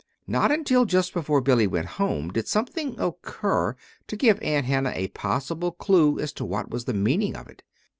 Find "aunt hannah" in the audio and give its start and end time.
4.41-4.93